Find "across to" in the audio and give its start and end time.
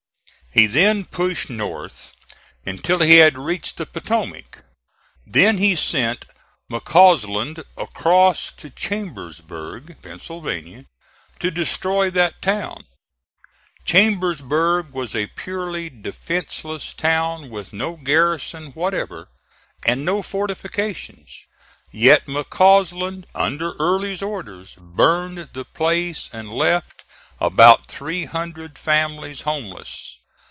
7.77-8.69